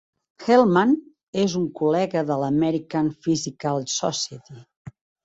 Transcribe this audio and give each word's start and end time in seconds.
Hellman 0.43 0.93
és 1.43 1.53
un 1.59 1.67
col·lega 1.79 2.23
de 2.29 2.37
l'American 2.45 3.11
Physical 3.27 3.87
Society. 3.97 4.59